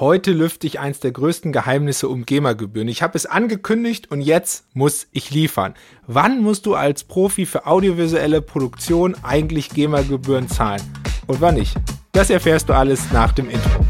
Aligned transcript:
Heute 0.00 0.32
lüfte 0.32 0.66
ich 0.66 0.80
eins 0.80 0.98
der 0.98 1.12
größten 1.12 1.52
Geheimnisse 1.52 2.08
um 2.08 2.26
GEMA-Gebühren. 2.26 2.88
Ich 2.88 3.00
habe 3.00 3.16
es 3.16 3.26
angekündigt 3.26 4.10
und 4.10 4.22
jetzt 4.22 4.64
muss 4.74 5.06
ich 5.12 5.30
liefern. 5.30 5.74
Wann 6.08 6.42
musst 6.42 6.66
du 6.66 6.74
als 6.74 7.04
Profi 7.04 7.46
für 7.46 7.68
audiovisuelle 7.68 8.42
Produktion 8.42 9.14
eigentlich 9.22 9.68
GEMA-Gebühren 9.68 10.48
zahlen? 10.48 10.82
Und 11.28 11.40
wann 11.40 11.54
nicht? 11.54 11.76
Das 12.10 12.28
erfährst 12.28 12.68
du 12.68 12.72
alles 12.72 13.12
nach 13.12 13.30
dem 13.30 13.48
Intro. 13.48 13.86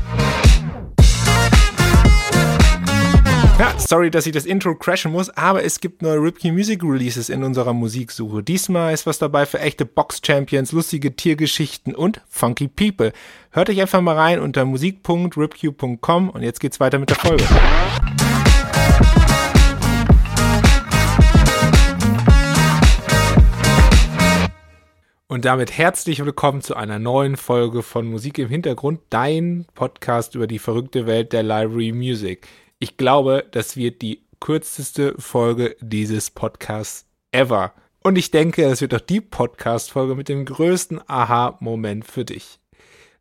Ja, 3.56 3.72
sorry, 3.78 4.10
dass 4.10 4.26
ich 4.26 4.32
das 4.32 4.46
Intro 4.46 4.74
crashen 4.74 5.12
muss, 5.12 5.30
aber 5.30 5.62
es 5.62 5.78
gibt 5.78 6.02
neue 6.02 6.20
Ripkey 6.20 6.50
Music 6.50 6.82
Releases 6.82 7.28
in 7.28 7.44
unserer 7.44 7.72
Musiksuche. 7.72 8.42
Diesmal 8.42 8.92
ist 8.92 9.06
was 9.06 9.20
dabei 9.20 9.46
für 9.46 9.60
echte 9.60 9.86
Box-Champions, 9.86 10.72
lustige 10.72 11.14
Tiergeschichten 11.14 11.94
und 11.94 12.20
funky 12.28 12.66
People. 12.66 13.12
Hört 13.52 13.70
euch 13.70 13.80
einfach 13.80 14.00
mal 14.00 14.16
rein 14.16 14.40
unter 14.40 14.64
musik.ripq.com 14.64 16.30
und 16.30 16.42
jetzt 16.42 16.58
geht's 16.58 16.80
weiter 16.80 16.98
mit 16.98 17.10
der 17.10 17.16
Folge. 17.16 17.44
Und 25.28 25.44
damit 25.44 25.78
herzlich 25.78 26.24
willkommen 26.24 26.60
zu 26.60 26.74
einer 26.74 26.98
neuen 26.98 27.36
Folge 27.36 27.82
von 27.82 28.06
Musik 28.06 28.38
im 28.38 28.48
Hintergrund, 28.48 29.00
dein 29.10 29.66
Podcast 29.74 30.34
über 30.34 30.48
die 30.48 30.58
verrückte 30.58 31.06
Welt 31.06 31.32
der 31.32 31.44
Library 31.44 31.92
Music. 31.92 32.48
Ich 32.84 32.98
glaube, 32.98 33.46
das 33.50 33.78
wird 33.78 34.02
die 34.02 34.26
kürzeste 34.40 35.14
Folge 35.18 35.74
dieses 35.80 36.30
Podcasts 36.30 37.06
ever. 37.32 37.72
Und 38.02 38.18
ich 38.18 38.30
denke, 38.30 38.66
es 38.66 38.82
wird 38.82 38.92
auch 38.92 39.00
die 39.00 39.22
Podcast-Folge 39.22 40.14
mit 40.14 40.28
dem 40.28 40.44
größten 40.44 41.00
Aha-Moment 41.06 42.04
für 42.04 42.26
dich. 42.26 42.60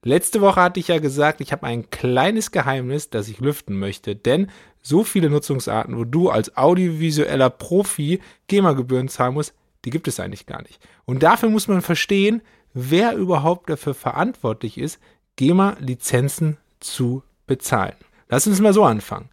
Letzte 0.03 0.41
Woche 0.41 0.61
hatte 0.61 0.81
ich 0.81 0.89
ja 0.89 0.99
gesagt, 0.99 1.39
ich 1.39 1.53
habe 1.53 1.65
ein 1.65 1.89
kleines 1.91 2.51
Geheimnis, 2.51 3.09
das 3.09 3.29
ich 3.29 3.39
lüften 3.39 3.79
möchte, 3.79 4.17
denn 4.17 4.51
so 4.81 5.05
viele 5.05 5.29
Nutzungsarten, 5.29 5.97
wo 5.97 6.03
du 6.03 6.29
als 6.29 6.57
audiovisueller 6.57 7.49
Profi 7.49 8.19
GEMA-Gebühren 8.47 9.07
zahlen 9.07 9.35
musst, 9.35 9.53
die 9.85 9.91
gibt 9.91 10.09
es 10.09 10.19
eigentlich 10.19 10.45
gar 10.45 10.61
nicht. 10.63 10.85
Und 11.05 11.23
dafür 11.23 11.47
muss 11.47 11.69
man 11.69 11.81
verstehen, 11.81 12.41
wer 12.73 13.15
überhaupt 13.15 13.69
dafür 13.69 13.93
verantwortlich 13.93 14.77
ist, 14.77 14.99
GEMA-Lizenzen 15.37 16.57
zu 16.81 17.23
bezahlen. 17.47 17.95
Lass 18.27 18.45
uns 18.45 18.59
mal 18.59 18.73
so 18.73 18.83
anfangen. 18.83 19.29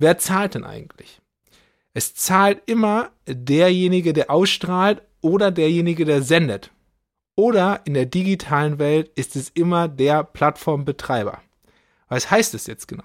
Wer 0.00 0.16
zahlt 0.16 0.54
denn 0.54 0.64
eigentlich? 0.64 1.20
Es 1.92 2.14
zahlt 2.14 2.62
immer 2.64 3.10
derjenige, 3.28 4.14
der 4.14 4.30
ausstrahlt 4.30 5.02
oder 5.20 5.50
derjenige, 5.50 6.06
der 6.06 6.22
sendet. 6.22 6.70
Oder 7.36 7.82
in 7.84 7.92
der 7.92 8.06
digitalen 8.06 8.78
Welt 8.78 9.10
ist 9.14 9.36
es 9.36 9.50
immer 9.50 9.88
der 9.88 10.24
Plattformbetreiber. 10.24 11.42
Was 12.08 12.30
heißt 12.30 12.54
das 12.54 12.66
jetzt 12.66 12.88
genau? 12.88 13.04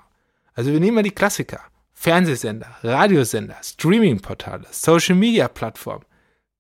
Also 0.54 0.72
wir 0.72 0.80
nehmen 0.80 0.96
mal 0.96 1.04
die 1.04 1.12
Klassiker. 1.12 1.60
Fernsehsender, 1.94 2.78
Radiosender, 2.82 3.58
Streamingportale, 3.62 4.68
Social 4.72 5.16
Media 5.16 5.50
Plattformen. 5.50 6.06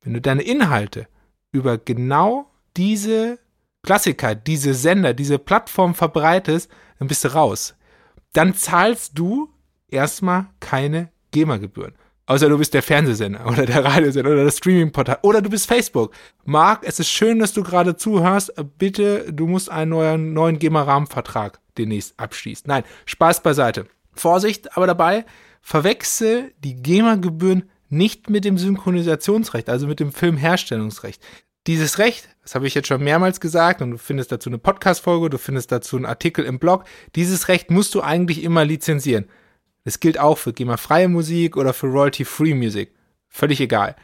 Wenn 0.02 0.16
du 0.16 0.22
deine 0.22 0.44
Inhalte 0.44 1.08
über 1.54 1.78
genau 1.78 2.52
diese 2.76 3.40
Klassiker, 3.84 4.36
diese 4.36 4.74
Sender, 4.74 5.14
diese 5.14 5.40
Plattform 5.40 5.96
verbreitest, 5.96 6.70
dann 7.00 7.08
bist 7.08 7.24
du 7.24 7.34
raus. 7.34 7.76
Dann 8.34 8.54
zahlst 8.54 9.18
du 9.18 9.50
erstmal 9.96 10.48
keine 10.60 11.10
GEMA-Gebühren. 11.32 11.94
Außer 12.28 12.50
du 12.50 12.58
bist 12.58 12.74
der 12.74 12.82
Fernsehsender 12.82 13.46
oder 13.46 13.66
der 13.66 13.86
Radiosender 13.86 14.32
oder 14.32 14.46
das 14.46 14.58
Streamingportal 14.58 15.20
oder 15.22 15.42
du 15.42 15.50
bist 15.50 15.68
Facebook. 15.68 16.14
Marc, 16.44 16.84
es 16.84 17.00
ist 17.00 17.10
schön, 17.10 17.40
dass 17.40 17.54
du 17.54 17.64
gerade 17.64 17.96
zuhörst. 17.96 18.54
Bitte, 18.78 19.32
du 19.32 19.46
musst 19.46 19.70
einen 19.70 19.92
neuen, 19.92 20.34
neuen 20.34 20.58
GEMA-Rahmenvertrag 20.58 21.60
demnächst 21.78 22.20
abschließen. 22.20 22.66
Nein, 22.68 22.84
Spaß 23.06 23.44
beiseite. 23.44 23.86
Vorsicht 24.14 24.76
aber 24.76 24.88
dabei, 24.88 25.26
verwechsel 25.62 26.52
die 26.64 26.76
GEMA-Gebühren 26.76 27.70
nicht 27.90 28.30
mit 28.30 28.44
dem 28.44 28.58
Synchronisationsrecht, 28.58 29.70
also 29.70 29.88
mit 29.88 30.00
dem 30.00 30.12
Filmherstellungsrecht. 30.12 31.22
Dieses 31.68 32.00
Recht, 32.00 32.30
das 32.44 32.56
habe 32.56 32.68
ich 32.68 32.74
jetzt 32.74 32.88
schon 32.88 33.04
mehrmals 33.04 33.40
gesagt 33.40 33.82
und 33.82 33.92
du 33.92 33.98
findest 33.98 34.32
dazu 34.32 34.50
eine 34.50 34.58
Podcast-Folge, 34.58 35.30
du 35.30 35.38
findest 35.38 35.72
dazu 35.72 35.96
einen 35.96 36.06
Artikel 36.06 36.46
im 36.46 36.60
Blog. 36.60 36.86
Dieses 37.16 37.48
Recht 37.48 37.72
musst 37.72 37.94
du 37.96 38.02
eigentlich 38.02 38.44
immer 38.44 38.66
lizenzieren. 38.66 39.26
Das 39.86 40.00
gilt 40.00 40.20
auch 40.20 40.38
für 40.38 40.52
GEMA-freie 40.52 41.08
Musik 41.08 41.56
oder 41.56 41.74
für 41.74 41.88
Royalty-Free 41.88 42.56
Musik. 42.56 42.92
Völlig 43.30 43.62
egal. 43.62 43.96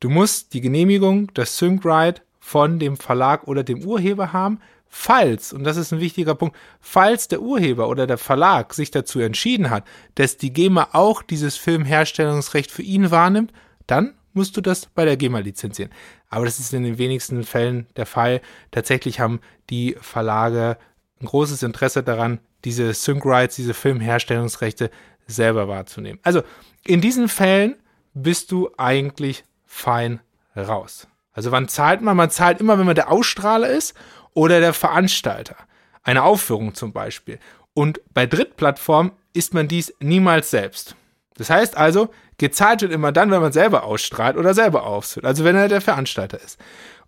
Du 0.00 0.08
musst 0.08 0.54
die 0.54 0.60
Genehmigung 0.60 1.30
das 1.34 1.56
Sync-Right 1.58 2.22
von 2.40 2.78
dem 2.78 2.96
Verlag 2.96 3.46
oder 3.46 3.62
dem 3.62 3.84
Urheber 3.84 4.32
haben, 4.32 4.60
falls, 4.88 5.52
und 5.52 5.64
das 5.64 5.76
ist 5.76 5.92
ein 5.92 6.00
wichtiger 6.00 6.34
Punkt, 6.34 6.56
falls 6.80 7.28
der 7.28 7.42
Urheber 7.42 7.88
oder 7.88 8.06
der 8.06 8.18
Verlag 8.18 8.72
sich 8.72 8.90
dazu 8.90 9.20
entschieden 9.20 9.68
hat, 9.68 9.84
dass 10.14 10.36
die 10.36 10.52
GEMA 10.52 10.88
auch 10.92 11.22
dieses 11.22 11.56
Filmherstellungsrecht 11.56 12.70
für 12.70 12.82
ihn 12.82 13.10
wahrnimmt, 13.10 13.52
dann 13.86 14.14
musst 14.32 14.56
du 14.56 14.60
das 14.60 14.86
bei 14.86 15.04
der 15.04 15.16
GEMA 15.16 15.40
lizenzieren. 15.40 15.90
Aber 16.28 16.44
das 16.44 16.58
ist 16.58 16.72
in 16.72 16.82
den 16.82 16.98
wenigsten 16.98 17.44
Fällen 17.44 17.86
der 17.96 18.06
Fall. 18.06 18.40
Tatsächlich 18.70 19.20
haben 19.20 19.40
die 19.70 19.96
Verlage 20.00 20.78
ein 21.20 21.26
großes 21.26 21.62
Interesse 21.62 22.02
daran, 22.02 22.40
diese 22.64 22.92
Sync 22.94 23.24
Rights, 23.24 23.56
diese 23.56 23.74
Filmherstellungsrechte 23.74 24.90
selber 25.26 25.68
wahrzunehmen. 25.68 26.20
Also 26.22 26.42
in 26.84 27.00
diesen 27.00 27.28
Fällen 27.28 27.76
bist 28.14 28.52
du 28.52 28.70
eigentlich 28.76 29.44
fein 29.64 30.20
raus. 30.56 31.08
Also 31.32 31.52
wann 31.52 31.68
zahlt 31.68 32.00
man? 32.00 32.16
Man 32.16 32.30
zahlt 32.30 32.60
immer, 32.60 32.78
wenn 32.78 32.86
man 32.86 32.94
der 32.94 33.10
Ausstrahler 33.10 33.68
ist 33.68 33.94
oder 34.32 34.60
der 34.60 34.72
Veranstalter. 34.72 35.56
Eine 36.02 36.22
Aufführung 36.22 36.74
zum 36.74 36.92
Beispiel. 36.92 37.38
Und 37.74 38.00
bei 38.14 38.26
Drittplattformen 38.26 39.12
ist 39.34 39.52
man 39.52 39.68
dies 39.68 39.92
niemals 40.00 40.50
selbst. 40.50 40.96
Das 41.36 41.50
heißt 41.50 41.76
also, 41.76 42.08
gezahlt 42.38 42.80
wird 42.80 42.92
immer 42.92 43.12
dann, 43.12 43.30
wenn 43.30 43.42
man 43.42 43.52
selber 43.52 43.84
ausstrahlt 43.84 44.36
oder 44.36 44.54
selber 44.54 44.84
aufführt. 44.84 45.26
Also 45.26 45.44
wenn 45.44 45.56
er 45.56 45.68
der 45.68 45.82
Veranstalter 45.82 46.40
ist. 46.42 46.58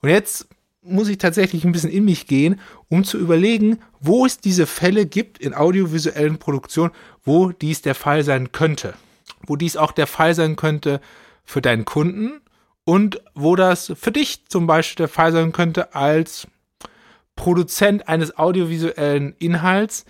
Und 0.00 0.10
jetzt 0.10 0.46
muss 0.88 1.08
ich 1.08 1.18
tatsächlich 1.18 1.64
ein 1.64 1.72
bisschen 1.72 1.90
in 1.90 2.04
mich 2.04 2.26
gehen, 2.26 2.60
um 2.88 3.04
zu 3.04 3.18
überlegen, 3.18 3.78
wo 4.00 4.26
es 4.26 4.38
diese 4.38 4.66
Fälle 4.66 5.06
gibt 5.06 5.38
in 5.38 5.54
audiovisuellen 5.54 6.38
Produktionen, 6.38 6.92
wo 7.24 7.50
dies 7.50 7.82
der 7.82 7.94
Fall 7.94 8.24
sein 8.24 8.52
könnte. 8.52 8.94
Wo 9.46 9.56
dies 9.56 9.76
auch 9.76 9.92
der 9.92 10.06
Fall 10.06 10.34
sein 10.34 10.56
könnte 10.56 11.00
für 11.44 11.62
deinen 11.62 11.84
Kunden 11.84 12.40
und 12.84 13.22
wo 13.34 13.56
das 13.56 13.92
für 13.96 14.12
dich 14.12 14.46
zum 14.48 14.66
Beispiel 14.66 15.04
der 15.04 15.08
Fall 15.08 15.32
sein 15.32 15.52
könnte 15.52 15.94
als 15.94 16.48
Produzent 17.36 18.08
eines 18.08 18.36
audiovisuellen 18.36 19.34
Inhalts, 19.38 20.04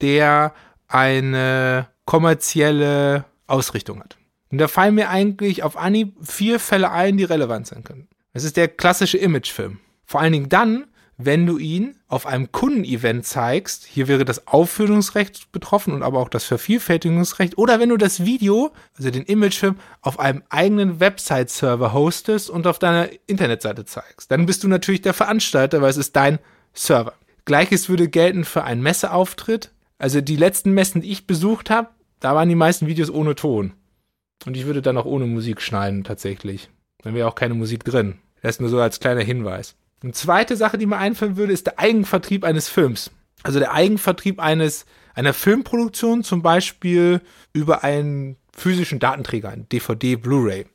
der 0.00 0.52
eine 0.88 1.88
kommerzielle 2.04 3.24
Ausrichtung 3.46 4.00
hat. 4.00 4.16
Und 4.50 4.58
da 4.58 4.68
fallen 4.68 4.94
mir 4.94 5.08
eigentlich 5.08 5.62
auf 5.62 5.76
Anhieb 5.76 6.14
vier 6.22 6.58
Fälle 6.60 6.90
ein, 6.90 7.16
die 7.16 7.24
relevant 7.24 7.66
sein 7.66 7.84
können. 7.84 8.08
Es 8.32 8.44
ist 8.44 8.56
der 8.56 8.68
klassische 8.68 9.18
Imagefilm. 9.18 9.78
Vor 10.04 10.20
allen 10.20 10.32
Dingen 10.32 10.48
dann, 10.48 10.86
wenn 11.16 11.46
du 11.46 11.58
ihn 11.58 11.96
auf 12.08 12.26
einem 12.26 12.50
Kundenevent 12.52 13.24
zeigst, 13.26 13.84
hier 13.84 14.08
wäre 14.08 14.24
das 14.24 14.46
Aufführungsrecht 14.46 15.52
betroffen 15.52 15.92
und 15.92 16.02
aber 16.02 16.18
auch 16.18 16.28
das 16.28 16.44
Vervielfältigungsrecht, 16.44 17.58
oder 17.58 17.80
wenn 17.80 17.90
du 17.90 17.96
das 17.96 18.24
Video, 18.24 18.72
also 18.96 19.10
den 19.10 19.24
Imagefilm, 19.24 19.76
auf 20.00 20.18
einem 20.18 20.42
eigenen 20.48 21.00
Website-Server 21.00 21.92
hostest 21.92 22.50
und 22.50 22.66
auf 22.66 22.78
deiner 22.78 23.08
Internetseite 23.26 23.84
zeigst, 23.84 24.30
dann 24.30 24.46
bist 24.46 24.64
du 24.64 24.68
natürlich 24.68 25.02
der 25.02 25.14
Veranstalter, 25.14 25.80
weil 25.82 25.90
es 25.90 25.96
ist 25.96 26.16
dein 26.16 26.38
Server. 26.72 27.14
Gleiches 27.44 27.88
würde 27.88 28.08
gelten 28.08 28.44
für 28.44 28.64
einen 28.64 28.82
Messeauftritt. 28.82 29.72
Also 29.98 30.20
die 30.20 30.36
letzten 30.36 30.72
Messen, 30.72 31.02
die 31.02 31.12
ich 31.12 31.26
besucht 31.26 31.70
habe, 31.70 31.88
da 32.20 32.34
waren 32.34 32.48
die 32.48 32.54
meisten 32.54 32.86
Videos 32.86 33.10
ohne 33.10 33.34
Ton. 33.34 33.72
Und 34.46 34.56
ich 34.56 34.66
würde 34.66 34.82
dann 34.82 34.96
auch 34.96 35.04
ohne 35.04 35.26
Musik 35.26 35.60
schneiden, 35.60 36.04
tatsächlich. 36.04 36.70
Dann 37.02 37.14
wäre 37.14 37.28
auch 37.28 37.34
keine 37.34 37.54
Musik 37.54 37.84
drin. 37.84 38.18
Das 38.42 38.58
nur 38.58 38.68
so 38.68 38.80
als 38.80 38.98
kleiner 38.98 39.22
Hinweis. 39.22 39.76
Eine 40.02 40.12
zweite 40.12 40.56
Sache, 40.56 40.78
die 40.78 40.86
mir 40.86 40.98
einfallen 40.98 41.36
würde, 41.36 41.52
ist 41.52 41.66
der 41.66 41.78
Eigenvertrieb 41.78 42.44
eines 42.44 42.68
Films. 42.68 43.10
Also 43.42 43.58
der 43.58 43.72
Eigenvertrieb 43.72 44.40
eines, 44.40 44.84
einer 45.14 45.32
Filmproduktion, 45.32 46.24
zum 46.24 46.42
Beispiel 46.42 47.20
über 47.52 47.84
einen 47.84 48.36
physischen 48.56 48.98
Datenträger, 48.98 49.50
ein 49.50 49.68
DVD, 49.68 50.16
Blu-ray. 50.16 50.66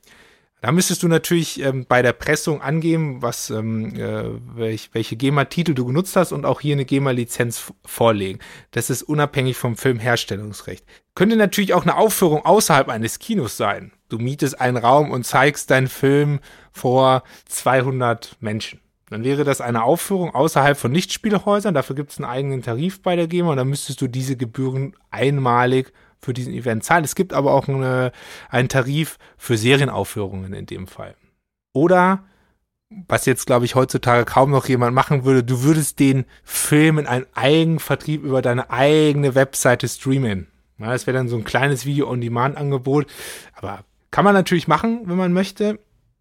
Da 0.62 0.72
müsstest 0.72 1.04
du 1.04 1.08
natürlich 1.08 1.62
ähm, 1.62 1.86
bei 1.88 2.02
der 2.02 2.14
Pressung 2.14 2.62
angeben, 2.62 3.22
was, 3.22 3.52
ähm, 3.52 3.96
äh, 3.96 4.24
welch, 4.56 4.90
welche 4.94 5.16
GEMA-Titel 5.16 5.76
du 5.76 5.86
genutzt 5.86 6.16
hast 6.16 6.32
und 6.32 6.46
auch 6.46 6.62
hier 6.62 6.74
eine 6.74 6.86
GEMA-Lizenz 6.86 7.74
vorlegen. 7.86 8.40
Das 8.72 8.90
ist 8.90 9.04
unabhängig 9.04 9.56
vom 9.56 9.78
Filmherstellungsrecht. 9.78 10.84
Könnte 11.14 11.36
natürlich 11.36 11.74
auch 11.74 11.84
eine 11.84 11.96
Aufführung 11.96 12.44
außerhalb 12.44 12.90
eines 12.90 13.20
Kinos 13.20 13.56
sein. 13.56 13.92
Du 14.10 14.18
mietest 14.18 14.60
einen 14.60 14.78
Raum 14.78 15.12
und 15.12 15.26
zeigst 15.26 15.70
deinen 15.70 15.88
Film 15.88 16.40
vor 16.72 17.24
200 17.46 18.38
Menschen. 18.40 18.80
Dann 19.10 19.24
wäre 19.24 19.44
das 19.44 19.62
eine 19.62 19.84
Aufführung 19.84 20.36
außerhalb 20.36 20.78
von 20.78 20.94
Lichtspielhäusern. 20.94 21.74
Dafür 21.74 21.96
gibt 21.96 22.12
es 22.12 22.18
einen 22.18 22.30
eigenen 22.30 22.62
Tarif 22.62 23.02
bei 23.02 23.16
der 23.16 23.28
GEMA 23.28 23.52
und 23.52 23.58
dann 23.58 23.70
müsstest 23.70 24.02
du 24.02 24.08
diese 24.08 24.36
Gebühren 24.36 24.96
einmalig 25.12 25.94
für 26.20 26.34
diesen 26.34 26.54
Event 26.54 26.84
zahlen. 26.84 27.06
Es 27.06 27.16
gibt 27.16 27.34
aber 27.34 27.54
auch 27.54 27.68
eine, 27.68 28.12
einen 28.50 28.70
Tarif 28.70 29.18
für 29.38 29.58
Serienaufführungen 29.58 30.54
in 30.54 30.66
dem 30.66 30.88
Fall. 30.88 31.16
Oder 31.74 32.24
was 32.90 33.26
jetzt, 33.26 33.46
glaube 33.46 33.66
ich, 33.66 33.76
heutzutage 33.76 34.26
kaum 34.26 34.52
noch 34.52 34.68
jemand 34.68 34.96
machen 34.96 35.26
würde, 35.26 35.44
du 35.44 35.64
würdest 35.64 36.00
den 36.00 36.26
Film 36.44 37.00
in 37.00 37.08
einen 37.08 37.26
Eigenvertrieb 37.34 38.24
über 38.24 38.42
deine 38.42 38.70
eigene 38.70 39.36
Webseite 39.36 39.88
streamen. 39.88 40.48
Ja, 40.80 40.92
das 40.92 41.08
wäre 41.08 41.18
dann 41.18 41.28
so 41.28 41.38
ein 41.38 41.44
kleines 41.44 41.86
Video-on-Demand-Angebot. 41.86 43.08
Aber 43.56 43.84
kann 44.12 44.24
man 44.24 44.34
natürlich 44.34 44.68
machen, 44.68 45.02
wenn 45.06 45.18
man 45.18 45.34
möchte. 45.34 45.80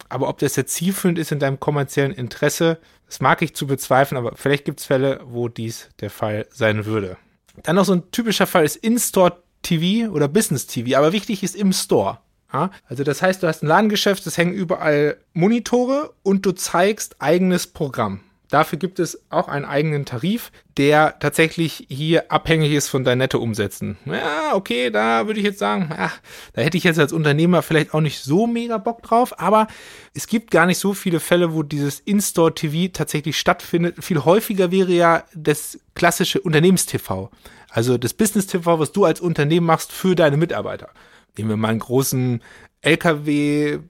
Aber 0.08 0.28
ob 0.28 0.38
das 0.38 0.56
jetzt 0.56 0.74
zielführend 0.74 1.18
ist 1.18 1.32
in 1.32 1.38
deinem 1.38 1.58
kommerziellen 1.58 2.12
Interesse, 2.12 2.78
das 3.06 3.20
mag 3.20 3.42
ich 3.42 3.54
zu 3.54 3.66
bezweifeln, 3.66 4.18
aber 4.18 4.36
vielleicht 4.36 4.64
gibt 4.64 4.80
es 4.80 4.86
Fälle, 4.86 5.20
wo 5.24 5.48
dies 5.48 5.88
der 6.00 6.10
Fall 6.10 6.46
sein 6.50 6.86
würde. 6.86 7.16
Dann 7.62 7.76
noch 7.76 7.84
so 7.84 7.94
ein 7.94 8.10
typischer 8.10 8.46
Fall 8.46 8.64
ist 8.64 8.76
In-Store 8.76 9.42
TV 9.62 10.10
oder 10.12 10.28
Business 10.28 10.66
TV, 10.66 10.96
aber 10.96 11.12
wichtig 11.12 11.42
ist 11.42 11.56
im 11.56 11.72
Store. 11.72 12.18
Ja? 12.52 12.70
Also 12.88 13.04
das 13.04 13.22
heißt, 13.22 13.42
du 13.42 13.46
hast 13.46 13.62
ein 13.62 13.68
Ladengeschäft, 13.68 14.26
es 14.26 14.38
hängen 14.38 14.54
überall 14.54 15.18
Monitore 15.32 16.14
und 16.22 16.46
du 16.46 16.52
zeigst 16.52 17.20
eigenes 17.20 17.66
Programm. 17.66 18.20
Dafür 18.56 18.78
gibt 18.78 19.00
es 19.00 19.20
auch 19.28 19.48
einen 19.48 19.66
eigenen 19.66 20.06
Tarif, 20.06 20.50
der 20.78 21.18
tatsächlich 21.18 21.84
hier 21.90 22.32
abhängig 22.32 22.72
ist 22.72 22.88
von 22.88 23.04
deinen 23.04 23.18
Nettoumsätzen. 23.18 23.98
Ja, 24.06 24.54
okay, 24.54 24.88
da 24.88 25.26
würde 25.26 25.40
ich 25.40 25.44
jetzt 25.44 25.58
sagen, 25.58 25.90
ach, 25.94 26.18
da 26.54 26.62
hätte 26.62 26.78
ich 26.78 26.84
jetzt 26.84 26.98
als 26.98 27.12
Unternehmer 27.12 27.60
vielleicht 27.60 27.92
auch 27.92 28.00
nicht 28.00 28.22
so 28.22 28.46
mega 28.46 28.78
Bock 28.78 29.02
drauf, 29.02 29.38
aber 29.38 29.66
es 30.14 30.26
gibt 30.26 30.50
gar 30.50 30.64
nicht 30.64 30.78
so 30.78 30.94
viele 30.94 31.20
Fälle, 31.20 31.52
wo 31.52 31.62
dieses 31.62 32.00
In-Store-TV 32.00 32.94
tatsächlich 32.94 33.38
stattfindet. 33.38 34.02
Viel 34.02 34.24
häufiger 34.24 34.70
wäre 34.70 34.92
ja 34.92 35.24
das 35.34 35.78
klassische 35.94 36.40
Unternehmens-TV. 36.40 37.30
Also 37.68 37.98
das 37.98 38.14
Business-TV, 38.14 38.78
was 38.78 38.90
du 38.90 39.04
als 39.04 39.20
Unternehmen 39.20 39.66
machst 39.66 39.92
für 39.92 40.14
deine 40.14 40.38
Mitarbeiter. 40.38 40.88
Nehmen 41.36 41.50
wir 41.50 41.56
mal 41.58 41.68
einen 41.68 41.80
großen 41.80 42.42
LKW 42.80 43.80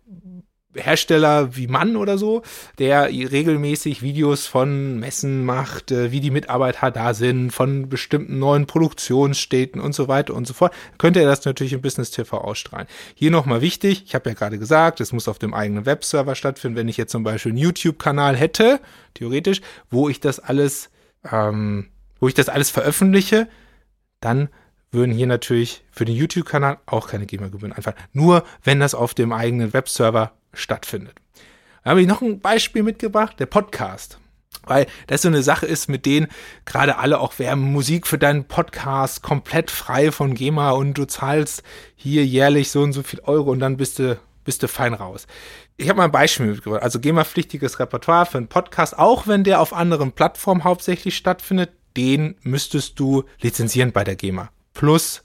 Hersteller 0.77 1.57
wie 1.57 1.67
Mann 1.67 1.97
oder 1.97 2.19
so, 2.19 2.43
der 2.79 3.09
regelmäßig 3.09 4.03
Videos 4.03 4.47
von 4.47 4.99
Messen 4.99 5.45
macht, 5.45 5.91
äh, 5.91 6.13
wie 6.13 6.21
die 6.21 6.31
Mitarbeiter 6.31 6.91
da 6.91 7.15
sind, 7.15 7.51
von 7.51 7.89
bestimmten 7.89 8.39
neuen 8.39 8.67
Produktionsstädten 8.67 9.81
und 9.81 9.95
so 9.95 10.09
weiter 10.09 10.35
und 10.35 10.47
so 10.47 10.55
fort, 10.55 10.73
könnte 10.99 11.21
er 11.21 11.27
das 11.27 11.45
natürlich 11.45 11.73
im 11.73 11.81
Business 11.81 12.11
TV 12.11 12.39
ausstrahlen. 12.39 12.87
Hier 13.15 13.31
nochmal 13.31 13.61
wichtig, 13.61 14.05
ich 14.07 14.15
habe 14.15 14.31
ja 14.31 14.35
gerade 14.35 14.59
gesagt, 14.59 15.01
es 15.01 15.13
muss 15.13 15.29
auf 15.29 15.39
dem 15.39 15.55
eigenen 15.55 15.87
Webserver 15.87 16.35
stattfinden. 16.35 16.77
Wenn 16.77 16.89
ich 16.89 16.97
jetzt 16.97 17.13
zum 17.13 17.25
Beispiel 17.25 17.53
einen 17.53 17.59
YouTube-Kanal 17.59 18.37
hätte, 18.37 18.81
theoretisch, 19.15 19.61
wo 19.91 20.09
ich 20.09 20.21
das 20.21 20.39
alles, 20.39 20.91
ähm, 21.31 21.89
wo 22.21 22.29
ich 22.29 22.35
das 22.35 22.49
alles 22.49 22.71
veröffentliche, 22.71 23.49
dann 24.21 24.49
würden 24.93 25.13
hier 25.13 25.27
natürlich 25.27 25.85
für 25.91 26.05
den 26.05 26.17
YouTube-Kanal 26.17 26.79
auch 26.87 27.09
keine 27.09 27.27
GEMA-Gebühren 27.27 27.73
einfallen. 27.73 27.97
Nur 28.13 28.45
wenn 28.65 28.81
das 28.81 28.95
auf 28.95 29.15
dem 29.15 29.33
eigenen 29.33 29.73
Webserver 29.73 30.33
stattfindet. 30.57 31.15
Da 31.85 31.91
habe 31.91 32.01
ich 32.01 32.07
noch 32.07 32.23
ein 32.23 32.41
Beispiel 32.41 32.83
mitgebracht, 32.83 33.39
der 33.39 33.47
Podcast. 33.47 34.19
Weil 34.65 34.87
das 35.07 35.23
so 35.23 35.29
eine 35.29 35.43
Sache 35.43 35.67
ist, 35.67 35.89
mit 35.89 36.07
denen 36.07 36.27
gerade 36.65 36.99
alle 36.99 37.21
auch 37.21 37.39
werben, 37.39 37.73
Musik 37.73 38.07
für 38.07 38.19
deinen 38.19 38.45
Podcast 38.45 39.23
komplett 39.23 39.71
frei 39.71 40.11
von 40.11 40.35
GEMA 40.35 40.71
und 40.71 40.95
du 40.95 41.05
zahlst 41.05 41.63
hier 41.95 42.27
jährlich 42.27 42.71
so 42.71 42.83
und 42.83 42.93
so 42.93 43.05
viel 43.05 43.21
Euro 43.21 43.53
und 43.53 43.61
dann 43.61 43.77
bist 43.77 44.01
du, 44.01 44.19
bist 44.45 44.63
du 44.63 44.69
fein 44.69 44.95
raus. 44.95 45.29
Ich 45.77 45.89
habe 45.89 45.99
mal 45.99 46.07
ein 46.07 46.13
Beispiel 46.13 46.47
mitgebracht. 46.47 46.83
Also 46.83 46.99
GEMA-pflichtiges 46.99 47.79
Repertoire 47.79 48.27
für 48.27 48.39
einen 48.39 48.49
Podcast, 48.49 48.99
auch 48.99 49.27
wenn 49.27 49.45
der 49.45 49.61
auf 49.61 49.73
anderen 49.73 50.13
Plattformen 50.13 50.65
hauptsächlich 50.65 51.17
stattfindet, 51.17 51.71
den 51.97 52.37
müsstest 52.43 52.99
du 52.99 53.25
lizenzieren 53.41 53.93
bei 53.93 54.03
der 54.03 54.17
GEMA. 54.17 54.51
Plus 54.75 55.23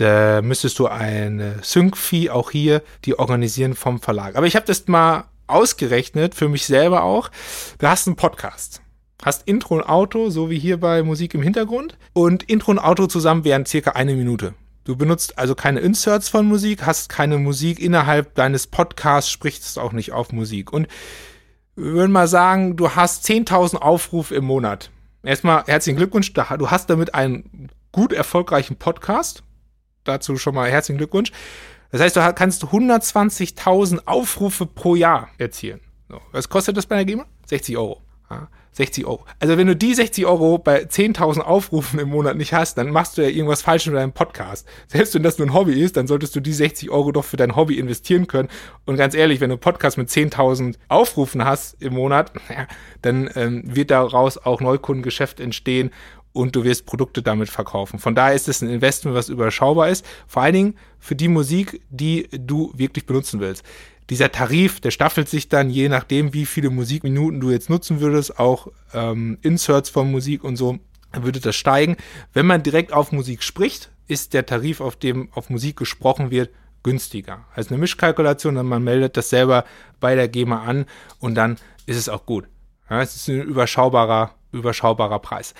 da 0.00 0.42
müsstest 0.42 0.78
du 0.78 0.86
eine 0.86 1.56
Sync-Fee 1.62 2.30
auch 2.30 2.52
hier, 2.52 2.82
die 3.04 3.18
organisieren 3.18 3.74
vom 3.74 4.00
Verlag. 4.00 4.36
Aber 4.36 4.46
ich 4.46 4.54
habe 4.54 4.66
das 4.66 4.86
mal 4.86 5.24
ausgerechnet, 5.48 6.36
für 6.36 6.48
mich 6.48 6.66
selber 6.66 7.02
auch. 7.02 7.30
Du 7.78 7.88
hast 7.88 8.06
einen 8.06 8.14
Podcast. 8.14 8.80
Hast 9.22 9.48
Intro 9.48 9.74
und 9.74 9.82
Auto, 9.82 10.30
so 10.30 10.50
wie 10.50 10.58
hier 10.58 10.78
bei 10.78 11.02
Musik 11.02 11.34
im 11.34 11.42
Hintergrund. 11.42 11.98
Und 12.12 12.44
Intro 12.44 12.70
und 12.70 12.78
Auto 12.78 13.08
zusammen 13.08 13.44
wären 13.44 13.66
circa 13.66 13.92
eine 13.92 14.14
Minute. 14.14 14.54
Du 14.84 14.94
benutzt 14.96 15.36
also 15.36 15.56
keine 15.56 15.80
Inserts 15.80 16.28
von 16.28 16.46
Musik, 16.46 16.86
hast 16.86 17.08
keine 17.08 17.38
Musik 17.38 17.80
innerhalb 17.80 18.36
deines 18.36 18.68
Podcasts, 18.68 19.30
sprichst 19.30 19.78
auch 19.80 19.92
nicht 19.92 20.12
auf 20.12 20.32
Musik. 20.32 20.72
Und 20.72 20.86
wir 21.74 21.92
würden 21.92 22.12
mal 22.12 22.28
sagen, 22.28 22.76
du 22.76 22.90
hast 22.90 23.26
10.000 23.28 23.76
Aufrufe 23.78 24.36
im 24.36 24.44
Monat. 24.44 24.90
Erstmal 25.24 25.64
herzlichen 25.66 25.96
Glückwunsch, 25.96 26.32
du 26.32 26.70
hast 26.70 26.88
damit 26.88 27.14
einen 27.14 27.68
gut 27.90 28.12
erfolgreichen 28.12 28.76
Podcast 28.76 29.42
dazu 30.08 30.36
schon 30.36 30.54
mal 30.54 30.70
herzlichen 30.70 30.98
Glückwunsch. 30.98 31.32
Das 31.90 32.00
heißt, 32.00 32.16
du 32.16 32.32
kannst 32.34 32.64
120.000 32.64 34.06
Aufrufe 34.06 34.66
pro 34.66 34.94
Jahr 34.94 35.28
erzielen. 35.38 35.80
So. 36.08 36.20
Was 36.32 36.48
kostet 36.48 36.76
das 36.76 36.86
bei 36.86 36.96
der 36.96 37.04
GEMA? 37.04 37.26
60 37.46 37.76
Euro. 37.76 38.02
Ja, 38.30 38.48
60 38.72 39.06
Euro. 39.06 39.24
Also 39.40 39.56
wenn 39.56 39.66
du 39.66 39.74
die 39.74 39.92
60 39.92 40.24
Euro 40.26 40.58
bei 40.58 40.84
10.000 40.84 41.40
Aufrufen 41.40 41.98
im 41.98 42.10
Monat 42.10 42.36
nicht 42.36 42.52
hast, 42.52 42.76
dann 42.78 42.90
machst 42.90 43.18
du 43.18 43.22
ja 43.22 43.28
irgendwas 43.28 43.62
falsch 43.62 43.86
mit 43.86 43.96
deinem 43.96 44.12
Podcast. 44.12 44.68
Selbst 44.86 45.14
wenn 45.14 45.22
das 45.22 45.38
nur 45.38 45.48
ein 45.48 45.54
Hobby 45.54 45.80
ist, 45.80 45.96
dann 45.96 46.06
solltest 46.06 46.36
du 46.36 46.40
die 46.40 46.52
60 46.52 46.90
Euro 46.90 47.10
doch 47.10 47.24
für 47.24 47.36
dein 47.36 47.56
Hobby 47.56 47.78
investieren 47.78 48.26
können. 48.26 48.48
Und 48.86 48.96
ganz 48.96 49.14
ehrlich, 49.14 49.40
wenn 49.40 49.48
du 49.48 49.54
einen 49.54 49.60
Podcast 49.60 49.98
mit 49.98 50.08
10.000 50.08 50.76
Aufrufen 50.88 51.44
hast 51.44 51.82
im 51.82 51.94
Monat, 51.94 52.32
ja, 52.48 52.66
dann 53.02 53.28
ähm, 53.34 53.62
wird 53.64 53.90
daraus 53.90 54.38
auch 54.38 54.60
Neukundengeschäft 54.60 55.40
entstehen 55.40 55.90
und 56.38 56.54
du 56.54 56.62
wirst 56.62 56.86
Produkte 56.86 57.20
damit 57.20 57.48
verkaufen. 57.48 57.98
Von 57.98 58.14
daher 58.14 58.32
ist 58.32 58.46
es 58.46 58.62
ein 58.62 58.70
Investment, 58.70 59.16
was 59.16 59.28
überschaubar 59.28 59.88
ist. 59.88 60.06
Vor 60.28 60.42
allen 60.42 60.54
Dingen 60.54 60.74
für 61.00 61.16
die 61.16 61.26
Musik, 61.26 61.82
die 61.90 62.28
du 62.30 62.72
wirklich 62.76 63.06
benutzen 63.06 63.40
willst. 63.40 63.64
Dieser 64.08 64.30
Tarif, 64.30 64.78
der 64.78 64.92
staffelt 64.92 65.28
sich 65.28 65.48
dann 65.48 65.68
je 65.68 65.88
nachdem, 65.88 66.32
wie 66.34 66.46
viele 66.46 66.70
Musikminuten 66.70 67.40
du 67.40 67.50
jetzt 67.50 67.68
nutzen 67.68 68.00
würdest, 68.00 68.38
auch 68.38 68.68
ähm, 68.94 69.38
Inserts 69.42 69.90
von 69.90 70.12
Musik 70.12 70.44
und 70.44 70.54
so, 70.54 70.78
würde 71.12 71.40
das 71.40 71.56
steigen. 71.56 71.96
Wenn 72.32 72.46
man 72.46 72.62
direkt 72.62 72.92
auf 72.92 73.10
Musik 73.10 73.42
spricht, 73.42 73.90
ist 74.06 74.32
der 74.32 74.46
Tarif, 74.46 74.80
auf 74.80 74.94
dem 74.94 75.30
auf 75.32 75.50
Musik 75.50 75.76
gesprochen 75.76 76.30
wird, 76.30 76.50
günstiger. 76.84 77.46
Also 77.52 77.70
eine 77.70 77.78
Mischkalkulation, 77.78 78.54
dann 78.54 78.66
man 78.66 78.84
meldet 78.84 79.16
das 79.16 79.28
selber 79.28 79.64
bei 79.98 80.14
der 80.14 80.28
GEMA 80.28 80.62
an 80.62 80.86
und 81.18 81.34
dann 81.34 81.56
ist 81.86 81.96
es 81.96 82.08
auch 82.08 82.26
gut. 82.26 82.46
Ja, 82.88 83.02
es 83.02 83.16
ist 83.16 83.28
ein 83.28 83.42
überschaubarer, 83.42 84.36
überschaubarer 84.52 85.18
Preis. 85.18 85.52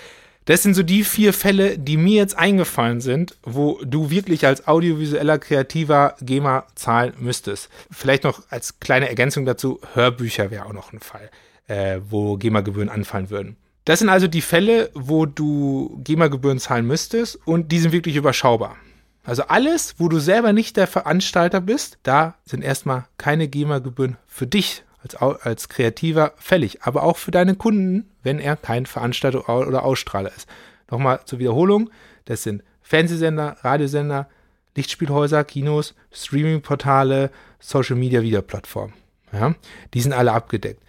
Das 0.48 0.62
sind 0.62 0.72
so 0.72 0.82
die 0.82 1.04
vier 1.04 1.34
Fälle, 1.34 1.78
die 1.78 1.98
mir 1.98 2.16
jetzt 2.16 2.38
eingefallen 2.38 3.02
sind, 3.02 3.36
wo 3.42 3.78
du 3.84 4.08
wirklich 4.08 4.46
als 4.46 4.66
audiovisueller 4.66 5.38
Kreativer 5.38 6.16
GEMA 6.22 6.64
zahlen 6.74 7.12
müsstest. 7.18 7.68
Vielleicht 7.90 8.24
noch 8.24 8.40
als 8.48 8.80
kleine 8.80 9.10
Ergänzung 9.10 9.44
dazu, 9.44 9.78
Hörbücher 9.92 10.50
wäre 10.50 10.64
auch 10.64 10.72
noch 10.72 10.94
ein 10.94 11.00
Fall, 11.00 11.28
äh, 11.66 12.00
wo 12.08 12.38
GEMA-Gebühren 12.38 12.88
anfallen 12.88 13.28
würden. 13.28 13.56
Das 13.84 13.98
sind 13.98 14.08
also 14.08 14.26
die 14.26 14.40
Fälle, 14.40 14.88
wo 14.94 15.26
du 15.26 16.00
GEMA-Gebühren 16.02 16.58
zahlen 16.58 16.86
müsstest 16.86 17.38
und 17.46 17.70
die 17.70 17.80
sind 17.80 17.92
wirklich 17.92 18.16
überschaubar. 18.16 18.76
Also 19.24 19.42
alles, 19.48 19.96
wo 19.98 20.08
du 20.08 20.18
selber 20.18 20.54
nicht 20.54 20.78
der 20.78 20.86
Veranstalter 20.86 21.60
bist, 21.60 21.98
da 22.04 22.36
sind 22.46 22.64
erstmal 22.64 23.04
keine 23.18 23.48
GEMA-Gebühren 23.48 24.16
für 24.26 24.46
dich 24.46 24.82
als, 25.02 25.16
als 25.16 25.68
Kreativer 25.68 26.32
fällig, 26.36 26.82
aber 26.82 27.02
auch 27.02 27.16
für 27.16 27.30
deine 27.30 27.54
Kunden, 27.54 28.10
wenn 28.22 28.38
er 28.38 28.56
kein 28.56 28.86
Veranstalter 28.86 29.48
oder 29.48 29.84
Ausstrahler 29.84 30.32
ist. 30.34 30.48
Nochmal 30.90 31.20
zur 31.24 31.38
Wiederholung, 31.38 31.90
das 32.24 32.42
sind 32.42 32.62
Fernsehsender, 32.82 33.56
Radiosender, 33.62 34.28
Lichtspielhäuser, 34.76 35.44
Kinos, 35.44 35.94
Streamingportale, 36.12 37.30
Social 37.58 37.96
Media 37.96 38.22
Videoplattformen. 38.22 38.94
Ja, 39.32 39.54
die 39.92 40.00
sind 40.00 40.12
alle 40.12 40.32
abgedeckt. 40.32 40.82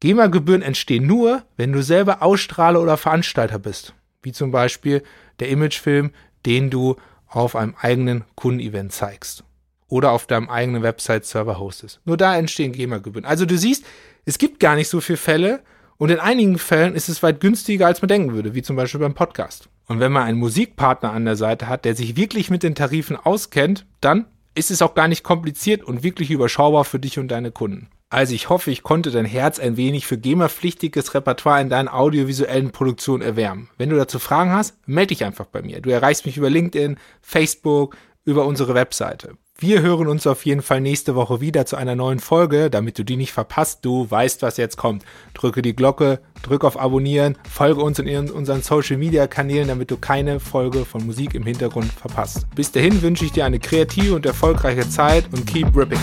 GEMA-Gebühren 0.00 0.62
entstehen 0.62 1.06
nur, 1.06 1.42
wenn 1.56 1.72
du 1.72 1.82
selber 1.82 2.22
Ausstrahler 2.22 2.80
oder 2.80 2.96
Veranstalter 2.96 3.58
bist, 3.58 3.94
wie 4.22 4.32
zum 4.32 4.50
Beispiel 4.50 5.02
der 5.40 5.48
Imagefilm, 5.48 6.10
den 6.44 6.70
du 6.70 6.96
auf 7.26 7.56
einem 7.56 7.74
eigenen 7.80 8.24
Kundenevent 8.34 8.92
zeigst 8.92 9.45
oder 9.88 10.12
auf 10.12 10.26
deinem 10.26 10.48
eigenen 10.48 10.82
Website-Server 10.82 11.58
hostest. 11.58 12.00
Nur 12.04 12.16
da 12.16 12.36
entstehen 12.36 12.72
GEMA-Gebühren. 12.72 13.24
Also 13.24 13.46
du 13.46 13.56
siehst, 13.56 13.84
es 14.24 14.38
gibt 14.38 14.60
gar 14.60 14.74
nicht 14.74 14.88
so 14.88 15.00
viele 15.00 15.18
Fälle 15.18 15.60
und 15.98 16.10
in 16.10 16.18
einigen 16.18 16.58
Fällen 16.58 16.94
ist 16.94 17.08
es 17.08 17.22
weit 17.22 17.40
günstiger, 17.40 17.86
als 17.86 18.02
man 18.02 18.08
denken 18.08 18.34
würde, 18.34 18.54
wie 18.54 18.62
zum 18.62 18.76
Beispiel 18.76 19.00
beim 19.00 19.14
Podcast. 19.14 19.68
Und 19.86 20.00
wenn 20.00 20.12
man 20.12 20.24
einen 20.24 20.38
Musikpartner 20.38 21.12
an 21.12 21.24
der 21.24 21.36
Seite 21.36 21.68
hat, 21.68 21.84
der 21.84 21.94
sich 21.94 22.16
wirklich 22.16 22.50
mit 22.50 22.62
den 22.62 22.74
Tarifen 22.74 23.16
auskennt, 23.16 23.86
dann 24.00 24.26
ist 24.54 24.70
es 24.70 24.82
auch 24.82 24.94
gar 24.94 25.06
nicht 25.06 25.22
kompliziert 25.22 25.84
und 25.84 26.02
wirklich 26.02 26.30
überschaubar 26.30 26.84
für 26.84 26.98
dich 26.98 27.18
und 27.18 27.28
deine 27.28 27.52
Kunden. 27.52 27.88
Also 28.08 28.34
ich 28.34 28.48
hoffe, 28.48 28.70
ich 28.70 28.82
konnte 28.82 29.10
dein 29.10 29.24
Herz 29.24 29.58
ein 29.58 29.76
wenig 29.76 30.06
für 30.06 30.16
GEMA-pflichtiges 30.16 31.14
Repertoire 31.14 31.60
in 31.60 31.68
deinen 31.68 31.88
audiovisuellen 31.88 32.70
Produktionen 32.70 33.22
erwärmen. 33.22 33.68
Wenn 33.78 33.90
du 33.90 33.96
dazu 33.96 34.18
Fragen 34.18 34.52
hast, 34.52 34.76
melde 34.86 35.08
dich 35.08 35.24
einfach 35.24 35.46
bei 35.46 35.62
mir. 35.62 35.80
Du 35.80 35.90
erreichst 35.90 36.24
mich 36.24 36.36
über 36.36 36.48
LinkedIn, 36.48 36.98
Facebook, 37.20 37.96
über 38.26 38.44
unsere 38.44 38.74
Webseite. 38.74 39.38
Wir 39.58 39.80
hören 39.80 40.06
uns 40.06 40.26
auf 40.26 40.44
jeden 40.44 40.60
Fall 40.60 40.82
nächste 40.82 41.14
Woche 41.14 41.40
wieder 41.40 41.64
zu 41.64 41.76
einer 41.76 41.94
neuen 41.94 42.18
Folge, 42.18 42.68
damit 42.68 42.98
du 42.98 43.04
die 43.04 43.16
nicht 43.16 43.32
verpasst. 43.32 43.78
Du 43.86 44.10
weißt, 44.10 44.42
was 44.42 44.58
jetzt 44.58 44.76
kommt. 44.76 45.02
Drücke 45.32 45.62
die 45.62 45.74
Glocke, 45.74 46.20
drück 46.42 46.62
auf 46.62 46.78
Abonnieren, 46.78 47.38
folge 47.50 47.80
uns 47.80 47.98
in 47.98 48.30
unseren 48.30 48.60
Social 48.60 48.98
Media 48.98 49.26
Kanälen, 49.26 49.68
damit 49.68 49.90
du 49.90 49.96
keine 49.96 50.40
Folge 50.40 50.84
von 50.84 51.06
Musik 51.06 51.34
im 51.34 51.44
Hintergrund 51.44 51.90
verpasst. 51.90 52.46
Bis 52.54 52.70
dahin 52.70 53.00
wünsche 53.00 53.24
ich 53.24 53.32
dir 53.32 53.46
eine 53.46 53.58
kreative 53.58 54.14
und 54.14 54.26
erfolgreiche 54.26 54.86
Zeit 54.90 55.24
und 55.32 55.46
keep 55.46 55.74
ripping. 55.74 56.00